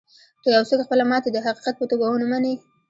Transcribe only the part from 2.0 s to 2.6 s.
و نه مني.